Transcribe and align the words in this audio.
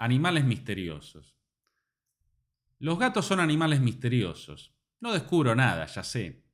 Animales 0.00 0.44
misteriosos. 0.44 1.36
Los 2.78 3.00
gatos 3.00 3.26
son 3.26 3.40
animales 3.40 3.80
misteriosos. 3.80 4.72
No 5.00 5.12
descubro 5.12 5.56
nada, 5.56 5.86
ya 5.86 6.04
sé. 6.04 6.44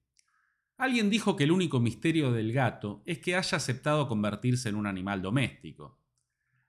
Alguien 0.79 1.11
dijo 1.11 1.37
que 1.37 1.45
el 1.45 1.53
único 1.53 1.79
misterio 1.79 2.33
del 2.33 2.55
gato 2.55 3.03
es 3.05 3.19
que 3.19 3.37
haya 3.37 3.59
aceptado 3.59 4.09
convertirse 4.09 4.71
en 4.71 4.77
un 4.77 4.87
animal 4.87 5.21
doméstico. 5.21 6.01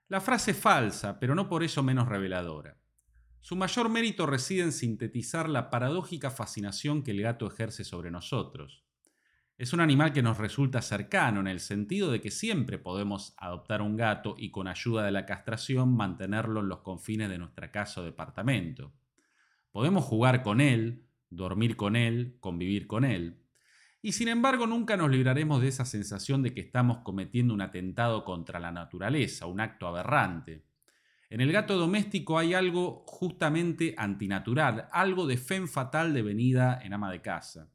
La 0.08 0.20
frase 0.20 0.50
es 0.50 0.58
falsa, 0.58 1.18
pero 1.18 1.34
no 1.34 1.48
por 1.48 1.64
eso 1.64 1.82
menos 1.82 2.08
reveladora. 2.08 2.78
Su 3.40 3.56
mayor 3.56 3.88
mérito 3.88 4.26
reside 4.26 4.64
en 4.64 4.72
sintetizar 4.72 5.48
la 5.48 5.70
paradójica 5.70 6.30
fascinación 6.30 7.02
que 7.02 7.12
el 7.12 7.22
gato 7.22 7.46
ejerce 7.46 7.84
sobre 7.84 8.10
nosotros. 8.10 8.85
Es 9.58 9.72
un 9.72 9.80
animal 9.80 10.12
que 10.12 10.22
nos 10.22 10.36
resulta 10.36 10.82
cercano 10.82 11.40
en 11.40 11.46
el 11.46 11.60
sentido 11.60 12.10
de 12.10 12.20
que 12.20 12.30
siempre 12.30 12.76
podemos 12.76 13.34
adoptar 13.38 13.80
un 13.80 13.96
gato 13.96 14.34
y 14.36 14.50
con 14.50 14.68
ayuda 14.68 15.02
de 15.02 15.12
la 15.12 15.24
castración 15.24 15.96
mantenerlo 15.96 16.60
en 16.60 16.68
los 16.68 16.80
confines 16.80 17.30
de 17.30 17.38
nuestra 17.38 17.70
casa 17.70 18.02
o 18.02 18.04
departamento. 18.04 18.92
Podemos 19.70 20.04
jugar 20.04 20.42
con 20.42 20.60
él, 20.60 21.06
dormir 21.30 21.74
con 21.74 21.96
él, 21.96 22.36
convivir 22.40 22.86
con 22.86 23.06
él. 23.06 23.46
Y 24.02 24.12
sin 24.12 24.28
embargo 24.28 24.66
nunca 24.66 24.98
nos 24.98 25.10
libraremos 25.10 25.62
de 25.62 25.68
esa 25.68 25.86
sensación 25.86 26.42
de 26.42 26.52
que 26.52 26.60
estamos 26.60 26.98
cometiendo 26.98 27.54
un 27.54 27.62
atentado 27.62 28.26
contra 28.26 28.60
la 28.60 28.72
naturaleza, 28.72 29.46
un 29.46 29.60
acto 29.60 29.86
aberrante. 29.86 30.66
En 31.30 31.40
el 31.40 31.50
gato 31.50 31.78
doméstico 31.78 32.38
hay 32.38 32.52
algo 32.52 33.04
justamente 33.06 33.94
antinatural, 33.96 34.90
algo 34.92 35.26
de 35.26 35.38
fe 35.38 35.66
fatal 35.66 36.12
de 36.12 36.20
venida 36.20 36.78
en 36.82 36.92
ama 36.92 37.10
de 37.10 37.22
casa. 37.22 37.70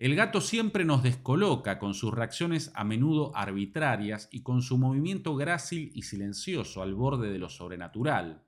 El 0.00 0.16
gato 0.16 0.40
siempre 0.40 0.86
nos 0.86 1.02
descoloca 1.02 1.78
con 1.78 1.92
sus 1.92 2.14
reacciones 2.14 2.72
a 2.74 2.84
menudo 2.84 3.36
arbitrarias 3.36 4.30
y 4.32 4.42
con 4.42 4.62
su 4.62 4.78
movimiento 4.78 5.36
grácil 5.36 5.92
y 5.94 6.04
silencioso 6.04 6.80
al 6.80 6.94
borde 6.94 7.30
de 7.30 7.38
lo 7.38 7.50
sobrenatural. 7.50 8.42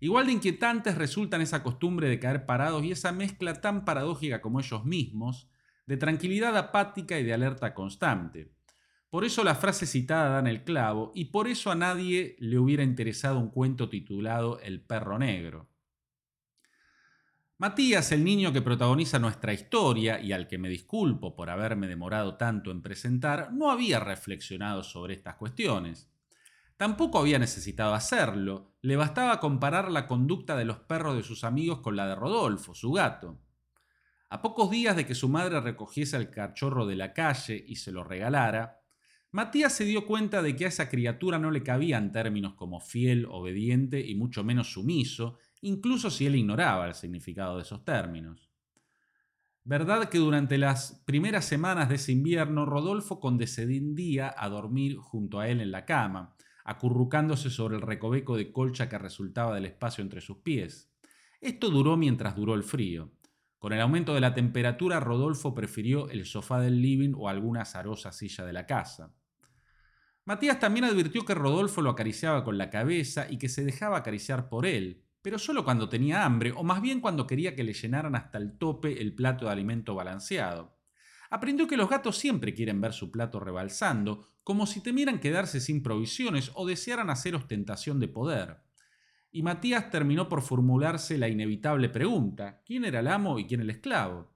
Igual 0.00 0.28
de 0.28 0.32
inquietantes 0.32 0.96
resultan 0.96 1.42
esa 1.42 1.62
costumbre 1.62 2.08
de 2.08 2.18
caer 2.18 2.46
parados 2.46 2.84
y 2.84 2.90
esa 2.90 3.12
mezcla 3.12 3.60
tan 3.60 3.84
paradójica 3.84 4.40
como 4.40 4.60
ellos 4.60 4.86
mismos, 4.86 5.46
de 5.84 5.98
tranquilidad 5.98 6.56
apática 6.56 7.18
y 7.18 7.22
de 7.22 7.34
alerta 7.34 7.74
constante. 7.74 8.54
Por 9.10 9.26
eso 9.26 9.44
la 9.44 9.56
frase 9.56 9.84
citada 9.84 10.40
da 10.40 10.50
el 10.50 10.64
clavo 10.64 11.12
y 11.14 11.26
por 11.26 11.48
eso 11.48 11.70
a 11.70 11.74
nadie 11.74 12.34
le 12.38 12.58
hubiera 12.58 12.82
interesado 12.82 13.38
un 13.38 13.50
cuento 13.50 13.90
titulado 13.90 14.58
El 14.60 14.80
perro 14.80 15.18
negro. 15.18 15.68
Matías, 17.62 18.10
el 18.10 18.24
niño 18.24 18.52
que 18.52 18.60
protagoniza 18.60 19.20
nuestra 19.20 19.52
historia 19.52 20.20
y 20.20 20.32
al 20.32 20.48
que 20.48 20.58
me 20.58 20.68
disculpo 20.68 21.36
por 21.36 21.48
haberme 21.48 21.86
demorado 21.86 22.36
tanto 22.36 22.72
en 22.72 22.82
presentar, 22.82 23.52
no 23.52 23.70
había 23.70 24.00
reflexionado 24.00 24.82
sobre 24.82 25.14
estas 25.14 25.36
cuestiones. 25.36 26.10
Tampoco 26.76 27.20
había 27.20 27.38
necesitado 27.38 27.94
hacerlo, 27.94 28.74
le 28.80 28.96
bastaba 28.96 29.38
comparar 29.38 29.92
la 29.92 30.08
conducta 30.08 30.56
de 30.56 30.64
los 30.64 30.80
perros 30.80 31.14
de 31.14 31.22
sus 31.22 31.44
amigos 31.44 31.78
con 31.78 31.94
la 31.94 32.08
de 32.08 32.16
Rodolfo, 32.16 32.74
su 32.74 32.90
gato. 32.90 33.38
A 34.28 34.42
pocos 34.42 34.68
días 34.68 34.96
de 34.96 35.06
que 35.06 35.14
su 35.14 35.28
madre 35.28 35.60
recogiese 35.60 36.16
al 36.16 36.30
cachorro 36.30 36.84
de 36.84 36.96
la 36.96 37.12
calle 37.12 37.64
y 37.64 37.76
se 37.76 37.92
lo 37.92 38.02
regalara, 38.02 38.80
Matías 39.30 39.72
se 39.72 39.84
dio 39.84 40.04
cuenta 40.04 40.42
de 40.42 40.56
que 40.56 40.64
a 40.64 40.68
esa 40.68 40.88
criatura 40.88 41.38
no 41.38 41.52
le 41.52 41.62
cabían 41.62 42.10
términos 42.10 42.54
como 42.54 42.80
fiel, 42.80 43.24
obediente 43.30 44.00
y 44.00 44.16
mucho 44.16 44.42
menos 44.42 44.72
sumiso, 44.72 45.38
incluso 45.62 46.10
si 46.10 46.26
él 46.26 46.36
ignoraba 46.36 46.86
el 46.86 46.94
significado 46.94 47.56
de 47.56 47.62
esos 47.62 47.84
términos. 47.84 48.50
Verdad 49.64 50.08
que 50.08 50.18
durante 50.18 50.58
las 50.58 51.02
primeras 51.06 51.44
semanas 51.44 51.88
de 51.88 51.94
ese 51.94 52.12
invierno 52.12 52.66
Rodolfo 52.66 53.20
condescendía 53.20 54.34
a 54.36 54.48
dormir 54.48 54.96
junto 54.96 55.38
a 55.38 55.48
él 55.48 55.60
en 55.60 55.70
la 55.70 55.84
cama, 55.84 56.36
acurrucándose 56.64 57.48
sobre 57.48 57.76
el 57.76 57.82
recoveco 57.82 58.36
de 58.36 58.50
colcha 58.50 58.88
que 58.88 58.98
resultaba 58.98 59.54
del 59.54 59.66
espacio 59.66 60.02
entre 60.02 60.20
sus 60.20 60.38
pies. 60.38 60.92
Esto 61.40 61.70
duró 61.70 61.96
mientras 61.96 62.34
duró 62.34 62.54
el 62.54 62.64
frío. 62.64 63.12
Con 63.60 63.72
el 63.72 63.80
aumento 63.80 64.14
de 64.14 64.20
la 64.20 64.34
temperatura, 64.34 64.98
Rodolfo 64.98 65.54
prefirió 65.54 66.08
el 66.10 66.26
sofá 66.26 66.60
del 66.60 66.82
living 66.82 67.12
o 67.16 67.28
alguna 67.28 67.62
azarosa 67.62 68.10
silla 68.10 68.44
de 68.44 68.52
la 68.52 68.66
casa. 68.66 69.14
Matías 70.24 70.58
también 70.58 70.84
advirtió 70.84 71.24
que 71.24 71.34
Rodolfo 71.34 71.82
lo 71.82 71.90
acariciaba 71.90 72.42
con 72.42 72.58
la 72.58 72.70
cabeza 72.70 73.26
y 73.30 73.38
que 73.38 73.48
se 73.48 73.64
dejaba 73.64 73.98
acariciar 73.98 74.48
por 74.48 74.66
él, 74.66 75.04
pero 75.22 75.38
solo 75.38 75.64
cuando 75.64 75.88
tenía 75.88 76.24
hambre, 76.24 76.52
o 76.54 76.64
más 76.64 76.82
bien 76.82 77.00
cuando 77.00 77.26
quería 77.26 77.54
que 77.54 77.64
le 77.64 77.72
llenaran 77.72 78.16
hasta 78.16 78.38
el 78.38 78.58
tope 78.58 79.00
el 79.00 79.14
plato 79.14 79.46
de 79.46 79.52
alimento 79.52 79.94
balanceado. 79.94 80.76
Aprendió 81.30 81.66
que 81.66 81.76
los 81.78 81.88
gatos 81.88 82.18
siempre 82.18 82.52
quieren 82.52 82.80
ver 82.80 82.92
su 82.92 83.10
plato 83.10 83.40
rebalsando, 83.40 84.26
como 84.44 84.66
si 84.66 84.82
temieran 84.82 85.20
quedarse 85.20 85.60
sin 85.60 85.82
provisiones 85.82 86.50
o 86.54 86.66
desearan 86.66 87.08
hacer 87.08 87.34
ostentación 87.34 88.00
de 88.00 88.08
poder. 88.08 88.58
Y 89.30 89.42
Matías 89.42 89.90
terminó 89.90 90.28
por 90.28 90.42
formularse 90.42 91.16
la 91.16 91.28
inevitable 91.28 91.88
pregunta, 91.88 92.60
¿quién 92.66 92.84
era 92.84 93.00
el 93.00 93.06
amo 93.06 93.38
y 93.38 93.46
quién 93.46 93.62
el 93.62 93.70
esclavo? 93.70 94.32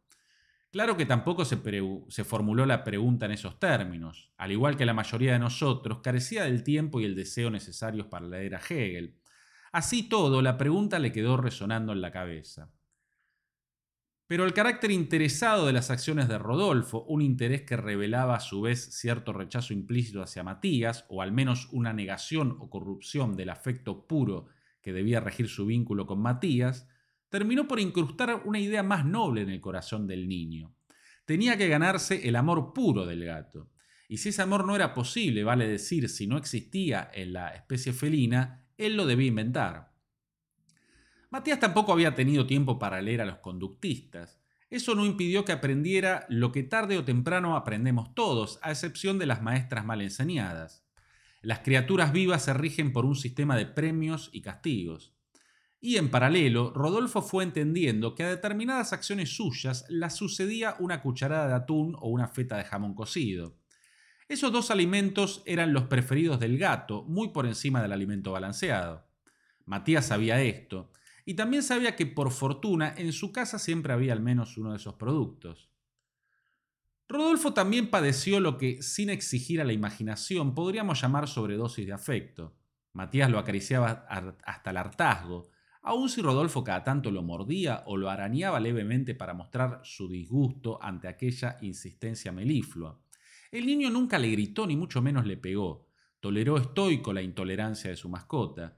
Claro 0.71 0.97
que 0.97 1.07
tampoco 1.07 1.45
se, 1.45 1.59
se, 2.09 2.25
formuló 2.25 2.65
la 2.65 2.85
pregunta 2.85 3.27
en 3.27 3.33
esos 3.33 3.59
términos. 3.59 4.33
Al 4.37 4.53
igual 4.53 4.77
que 4.77 4.87
la 4.87 4.95
mayoría 4.95 5.33
de 5.33 5.39
nosotros, 5.39 6.01
carecía 6.03 6.45
del 6.45 6.63
tiempo 6.63 7.01
y 7.01 7.05
el 7.05 7.15
deseo 7.15 7.51
necesarios 7.51 8.07
para 8.07 8.27
leer 8.27 8.55
a 8.55 8.59
Hegel. 8.59 9.17
Así 9.73 10.09
todo, 10.09 10.43
la 10.43 10.57
pregunta 10.59 10.99
le 10.99 11.13
quedó 11.13 11.37
resonando 11.37 11.93
en 11.93 12.01
la 12.01 12.11
cabeza. 12.11 12.73
Pero 14.29 14.45
el 14.45 14.55
carácter 14.55 14.91
interesado 14.91 15.67
de 15.67 15.73
las 15.73 15.91
acciones 15.91 16.27
de 16.27 16.39
Rodolfo, 16.39 17.05
un 17.05 17.23
interés 17.23 17.63
que 17.63 17.77
revelaba 17.77 18.35
a 18.35 18.41
su 18.41 18.61
vez 18.61 18.99
cierto 18.99 19.33
rechazo 19.33 19.73
implícito 19.73 20.21
hacia 20.21 20.43
Matías, 20.43 21.05
o 21.09 21.23
al 21.23 21.31
menos 21.31 21.69
una 21.71 21.93
negación 21.93 22.57
o 22.59 22.69
corrupción 22.69 23.37
del 23.37 23.51
afecto 23.51 24.07
puro 24.09 24.47
que 24.83 24.93
debía 24.93 25.21
regir 25.21 25.49
su 25.49 25.67
vínculo 25.67 26.07
con 26.07 26.21
Matías, 26.21 26.89
terminó 27.29 27.69
por 27.69 27.79
incrustar 27.79 28.43
una 28.45 28.59
idea 28.59 28.83
más 28.83 29.05
noble 29.05 29.43
en 29.43 29.51
el 29.51 29.61
corazón 29.61 30.09
del 30.09 30.29
niño. 30.29 30.75
Tenía 31.25 31.57
que 31.57 31.69
ganarse 31.69 32.29
el 32.29 32.35
amor 32.35 32.73
puro 32.73 33.07
del 33.07 33.25
gato. 33.25 33.71
Y 34.09 34.19
si 34.19 34.31
ese 34.31 34.43
amor 34.43 34.67
no 34.67 34.75
era 34.75 34.93
posible, 34.95 35.45
vale 35.45 35.69
decir, 35.69 36.09
si 36.09 36.27
no 36.27 36.37
existía 36.37 37.11
en 37.13 37.33
la 37.33 37.51
especie 37.51 37.93
felina, 37.93 38.66
él 38.79 38.97
lo 38.97 39.07
debía 39.07 39.29
inventar. 39.29 39.93
Matías 41.31 41.61
tampoco 41.61 41.93
había 41.93 42.15
tenido 42.15 42.47
tiempo 42.47 42.79
para 42.79 43.03
leer 43.03 43.21
a 43.21 43.27
los 43.27 43.39
conductistas. 43.39 44.41
Eso 44.71 44.95
no 44.95 45.05
impidió 45.05 45.45
que 45.45 45.53
aprendiera 45.53 46.27
lo 46.29 46.51
que 46.53 46.63
tarde 46.63 46.99
o 46.99 47.05
temprano 47.05 47.57
aprendemos 47.57 48.15
todos, 48.15 48.59
a 48.63 48.71
excepción 48.71 49.19
de 49.19 49.27
las 49.27 49.43
maestras 49.43 49.85
mal 49.85 50.03
enseñadas. 50.03 50.85
Las 51.43 51.61
criaturas 51.61 52.13
vivas 52.13 52.45
se 52.45 52.55
rigen 52.55 52.93
por 52.93 53.05
un 53.05 53.15
sistema 53.15 53.57
de 53.57 53.67
premios 53.67 54.31
y 54.33 54.43
castigos. 54.43 55.15
Y 55.81 55.97
en 55.97 56.11
paralelo, 56.11 56.73
Rodolfo 56.73 57.23
fue 57.23 57.45
entendiendo 57.45 58.15
que 58.15 58.25
a 58.25 58.29
determinadas 58.29 58.93
acciones 58.93 59.37
suyas 59.37 59.85
las 59.89 60.17
sucedía 60.17 60.75
una 60.81 61.03
cucharada 61.03 61.49
de 61.49 61.55
atún 61.55 61.95
o 62.01 62.09
una 62.09 62.27
feta 62.27 62.57
de 62.57 62.65
jamón 62.65 62.95
cocido. 62.95 63.57
Esos 64.29 64.51
dos 64.51 64.73
alimentos 64.73 65.43
eran 65.47 65.73
los 65.73 65.85
preferidos 65.85 66.41
del 66.41 66.59
gato, 66.59 67.05
muy 67.05 67.29
por 67.29 67.47
encima 67.47 67.81
del 67.81 67.93
alimento 67.93 68.33
balanceado. 68.33 69.07
Matías 69.67 70.07
sabía 70.07 70.43
esto, 70.43 70.91
y 71.25 71.35
también 71.35 71.63
sabía 71.63 71.95
que 71.95 72.07
por 72.07 72.33
fortuna 72.33 72.93
en 72.97 73.13
su 73.13 73.31
casa 73.31 73.61
siempre 73.61 73.93
había 73.93 74.13
al 74.13 74.21
menos 74.21 74.57
uno 74.59 74.71
de 74.73 74.79
esos 74.79 74.95
productos. 74.95 75.71
Rodolfo 77.09 77.55
también 77.55 77.89
padeció 77.89 78.41
lo 78.41 78.59
que, 78.59 78.83
sin 78.83 79.11
exigir 79.11 79.61
a 79.61 79.65
la 79.65 79.73
imaginación, 79.73 80.55
podríamos 80.55 81.01
llamar 81.01 81.29
sobredosis 81.29 81.87
de 81.87 81.93
afecto. 81.93 82.57
Matías 82.95 83.31
lo 83.31 83.39
acariciaba 83.39 84.07
hasta 84.45 84.71
el 84.71 84.77
hartazgo, 84.77 85.51
aun 85.83 86.09
si 86.09 86.21
Rodolfo 86.21 86.65
cada 86.65 86.83
tanto 86.83 87.13
lo 87.13 87.23
mordía 87.23 87.85
o 87.87 87.97
lo 87.97 88.11
arañaba 88.11 88.59
levemente 88.59 89.15
para 89.15 89.35
mostrar 89.35 89.83
su 89.85 90.09
disgusto 90.09 90.83
ante 90.83 91.07
aquella 91.07 91.59
insistencia 91.61 92.33
meliflua. 92.33 92.99
El 93.57 93.65
niño 93.65 93.89
nunca 93.89 94.19
le 94.19 94.29
gritó 94.29 94.67
ni 94.67 94.77
mucho 94.77 95.01
menos 95.01 95.25
le 95.25 95.39
pegó. 95.39 95.89
Toleró 96.21 96.59
estoico 96.59 97.15
la 97.15 97.23
intolerancia 97.23 97.89
de 97.89 97.97
su 97.97 98.11
mascota. 98.11 98.77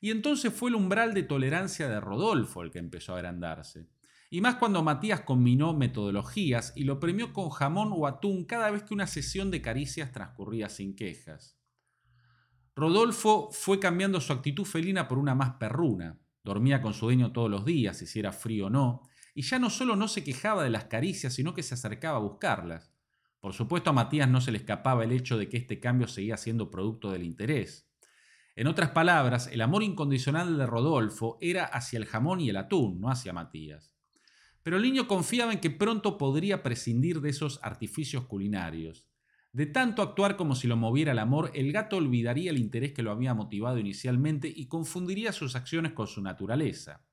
Y 0.00 0.12
entonces 0.12 0.52
fue 0.54 0.70
el 0.70 0.76
umbral 0.76 1.12
de 1.12 1.24
tolerancia 1.24 1.88
de 1.88 1.98
Rodolfo 1.98 2.62
el 2.62 2.70
que 2.70 2.78
empezó 2.78 3.14
a 3.14 3.16
agrandarse. 3.16 3.88
Y 4.30 4.40
más 4.40 4.54
cuando 4.54 4.84
Matías 4.84 5.22
combinó 5.22 5.74
metodologías 5.74 6.72
y 6.76 6.84
lo 6.84 7.00
premió 7.00 7.32
con 7.32 7.50
jamón 7.50 7.90
o 7.92 8.06
atún 8.06 8.44
cada 8.44 8.70
vez 8.70 8.84
que 8.84 8.94
una 8.94 9.08
sesión 9.08 9.50
de 9.50 9.60
caricias 9.60 10.12
transcurría 10.12 10.68
sin 10.68 10.94
quejas. 10.94 11.58
Rodolfo 12.76 13.50
fue 13.50 13.80
cambiando 13.80 14.20
su 14.20 14.32
actitud 14.32 14.64
felina 14.64 15.08
por 15.08 15.18
una 15.18 15.34
más 15.34 15.54
perruna. 15.54 16.20
Dormía 16.44 16.80
con 16.80 16.94
su 16.94 17.06
dueño 17.06 17.32
todos 17.32 17.50
los 17.50 17.64
días, 17.64 17.96
si 17.96 18.20
era 18.20 18.30
frío 18.30 18.66
o 18.66 18.70
no, 18.70 19.02
y 19.34 19.42
ya 19.42 19.58
no 19.58 19.68
solo 19.68 19.96
no 19.96 20.06
se 20.06 20.22
quejaba 20.22 20.62
de 20.62 20.70
las 20.70 20.84
caricias, 20.84 21.34
sino 21.34 21.54
que 21.54 21.64
se 21.64 21.74
acercaba 21.74 22.18
a 22.18 22.20
buscarlas. 22.20 22.92
Por 23.42 23.54
supuesto 23.54 23.90
a 23.90 23.92
Matías 23.92 24.28
no 24.28 24.40
se 24.40 24.52
le 24.52 24.58
escapaba 24.58 25.02
el 25.02 25.10
hecho 25.10 25.36
de 25.36 25.48
que 25.48 25.56
este 25.56 25.80
cambio 25.80 26.06
seguía 26.06 26.36
siendo 26.36 26.70
producto 26.70 27.10
del 27.10 27.24
interés. 27.24 27.90
En 28.54 28.68
otras 28.68 28.90
palabras, 28.90 29.48
el 29.48 29.62
amor 29.62 29.82
incondicional 29.82 30.56
de 30.56 30.64
Rodolfo 30.64 31.38
era 31.40 31.64
hacia 31.64 31.96
el 31.96 32.06
jamón 32.06 32.40
y 32.40 32.50
el 32.50 32.56
atún, 32.56 33.00
no 33.00 33.10
hacia 33.10 33.32
Matías. 33.32 33.96
Pero 34.62 34.76
el 34.76 34.84
niño 34.84 35.08
confiaba 35.08 35.52
en 35.52 35.58
que 35.58 35.70
pronto 35.70 36.18
podría 36.18 36.62
prescindir 36.62 37.20
de 37.20 37.30
esos 37.30 37.58
artificios 37.64 38.26
culinarios. 38.26 39.08
De 39.50 39.66
tanto 39.66 40.02
actuar 40.02 40.36
como 40.36 40.54
si 40.54 40.68
lo 40.68 40.76
moviera 40.76 41.10
el 41.10 41.18
amor, 41.18 41.50
el 41.52 41.72
gato 41.72 41.96
olvidaría 41.96 42.52
el 42.52 42.58
interés 42.58 42.92
que 42.92 43.02
lo 43.02 43.10
había 43.10 43.34
motivado 43.34 43.76
inicialmente 43.76 44.46
y 44.54 44.68
confundiría 44.68 45.32
sus 45.32 45.56
acciones 45.56 45.94
con 45.94 46.06
su 46.06 46.22
naturaleza. 46.22 47.04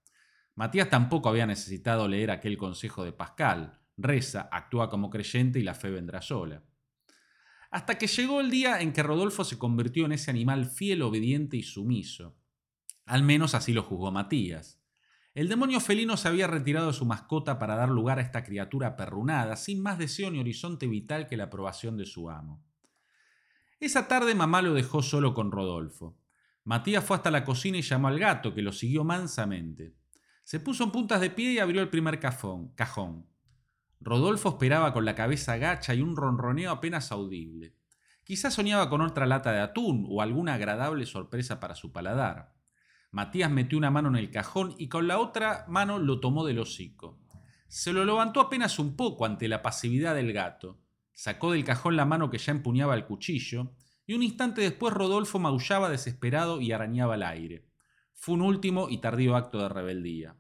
Matías 0.54 0.92
tampoco 0.92 1.28
había 1.28 1.48
necesitado 1.48 2.08
leer 2.08 2.30
aquel 2.30 2.56
consejo 2.56 3.04
de 3.04 3.14
Pascal, 3.14 3.80
reza, 4.02 4.50
actúa 4.52 4.90
como 4.90 5.10
creyente 5.10 5.60
y 5.60 5.64
la 5.64 5.76
fe 5.76 5.90
vendrá 5.90 6.22
sola. 6.22 6.64
Hasta 7.72 7.98
que 7.98 8.08
llegó 8.08 8.42
el 8.42 8.50
día 8.50 8.82
en 8.82 8.94
que 8.94 9.04
Rodolfo 9.04 9.44
se 9.44 9.60
convirtió 9.60 10.06
en 10.06 10.14
ese 10.14 10.32
animal 10.32 10.66
fiel, 10.66 11.04
obediente 11.04 11.58
y 11.58 11.64
sumiso. 11.64 12.36
Al 13.06 13.24
menos 13.24 13.54
así 13.54 13.74
lo 13.74 13.84
juzgó 13.84 14.12
Matías. 14.12 14.82
El 15.36 15.48
demonio 15.48 15.80
felino 15.80 16.18
se 16.18 16.28
había 16.28 16.48
retirado 16.48 16.88
de 16.88 16.94
su 16.94 17.06
mascota 17.06 17.60
para 17.60 17.76
dar 17.76 17.90
lugar 17.90 18.18
a 18.18 18.24
esta 18.24 18.44
criatura 18.44 18.96
perrunada, 18.96 19.56
sin 19.56 19.82
más 19.82 20.00
deseo 20.00 20.32
ni 20.32 20.40
horizonte 20.40 20.88
vital 20.88 21.28
que 21.28 21.38
la 21.38 21.46
aprobación 21.46 21.96
de 21.98 22.06
su 22.06 22.30
amo. 22.30 22.64
Esa 23.80 24.08
tarde 24.08 24.36
mamá 24.36 24.62
lo 24.62 24.74
dejó 24.74 25.02
solo 25.04 25.34
con 25.34 25.52
Rodolfo. 25.52 26.18
Matías 26.66 27.04
fue 27.04 27.16
hasta 27.18 27.32
la 27.32 27.46
cocina 27.46 27.78
y 27.78 27.82
llamó 27.82 28.10
al 28.10 28.20
gato, 28.20 28.54
que 28.54 28.62
lo 28.62 28.72
siguió 28.72 29.04
mansamente. 29.04 29.96
Se 30.44 30.60
puso 30.60 30.84
en 30.84 30.92
puntas 30.92 31.22
de 31.22 31.30
pie 31.30 31.54
y 31.54 31.60
abrió 31.60 31.82
el 31.82 31.90
primer 31.90 32.20
cajón. 32.20 33.26
Rodolfo 34.02 34.50
esperaba 34.50 34.94
con 34.94 35.04
la 35.04 35.16
cabeza 35.16 35.58
gacha 35.58 35.94
y 35.94 36.02
un 36.02 36.16
ronroneo 36.16 36.72
apenas 36.72 37.12
audible. 37.12 37.76
Quizás 38.24 38.54
soñaba 38.54 38.90
con 38.90 39.02
otra 39.02 39.26
lata 39.26 39.52
de 39.52 39.60
atún 39.60 40.06
o 40.10 40.22
alguna 40.22 40.54
agradable 40.54 41.06
sorpresa 41.06 41.60
para 41.60 41.76
su 41.76 41.92
paladar. 41.92 42.54
Matías 43.12 43.52
metió 43.52 43.78
una 43.78 43.92
mano 43.92 44.10
en 44.10 44.16
el 44.16 44.32
cajón 44.32 44.76
y 44.78 44.88
con 44.88 45.08
la 45.08 45.20
otra 45.20 45.66
mano 45.68 46.00
lo 46.00 46.20
tomó 46.20 46.46
del 46.46 46.60
hocico. 46.60 47.20
Se 47.68 47.92
lo 47.92 48.06
levantó 48.06 48.40
apenas 48.40 48.80
un 48.80 48.96
poco 48.96 49.26
ante 49.26 49.48
la 49.48 49.62
pasividad 49.62 50.16
del 50.16 50.32
gato. 50.32 50.80
Sacó 51.12 51.52
del 51.52 51.66
cajón 51.66 51.96
la 51.96 52.06
mano 52.06 52.30
que 52.30 52.38
ya 52.38 52.52
empuñaba 52.52 52.96
el 52.96 53.06
cuchillo, 53.06 53.74
y 54.06 54.14
un 54.14 54.24
instante 54.24 54.62
después 54.62 54.94
Rodolfo 54.94 55.38
maullaba 55.38 55.90
desesperado 55.90 56.62
y 56.62 56.72
arañaba 56.72 57.16
el 57.16 57.24
aire. 57.24 57.68
Fue 58.14 58.36
un 58.36 58.42
último 58.42 58.90
y 58.90 59.00
tardío 59.00 59.36
acto 59.36 59.60
de 59.60 59.70
rebeldía. 59.70 60.36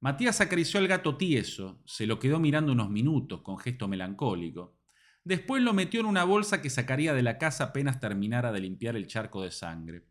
Matías 0.00 0.40
acarició 0.40 0.80
al 0.80 0.88
gato 0.88 1.16
tieso, 1.18 1.82
se 1.84 2.06
lo 2.06 2.18
quedó 2.18 2.40
mirando 2.40 2.72
unos 2.72 2.88
minutos 2.88 3.42
con 3.42 3.58
gesto 3.58 3.86
melancólico. 3.86 4.78
Después 5.24 5.62
lo 5.62 5.74
metió 5.74 6.00
en 6.00 6.06
una 6.06 6.24
bolsa 6.24 6.62
que 6.62 6.70
sacaría 6.70 7.12
de 7.12 7.22
la 7.22 7.36
casa 7.36 7.64
apenas 7.64 8.00
terminara 8.00 8.50
de 8.50 8.60
limpiar 8.60 8.96
el 8.96 9.06
charco 9.06 9.42
de 9.42 9.50
sangre. 9.50 10.06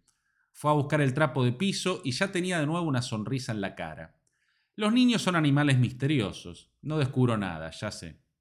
Fue 0.53 0.69
a 0.69 0.75
buscar 0.75 1.01
el 1.01 1.15
trapo 1.15 1.43
de 1.43 1.53
piso 1.53 2.01
y 2.03 2.11
ya 2.11 2.31
tenía 2.31 2.59
de 2.59 2.67
nuevo 2.67 2.85
una 2.85 3.01
sonrisa 3.01 3.51
en 3.51 3.61
la 3.61 3.73
cara. 3.73 4.19
Los 4.75 4.93
niños 4.93 5.23
son 5.23 5.35
animales 5.35 5.79
misteriosos. 5.79 6.71
No 6.83 6.99
descubro 6.99 7.35
nada, 7.35 7.71
ya 7.71 7.89
sé. 7.89 8.21